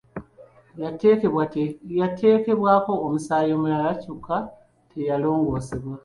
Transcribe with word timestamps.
Yateekebwako 1.99 2.93
omusaayi 3.05 3.51
omulala 3.57 3.89
kyokka 4.01 4.37
teyalongoosebwa. 4.89 5.95